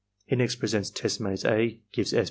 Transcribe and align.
He 0.25 0.35
next 0.35 0.55
presents 0.55 0.89
test 0.89 1.21
maze 1.21 1.45
A, 1.45 1.79
gives 1.91 2.11
S. 2.11 2.19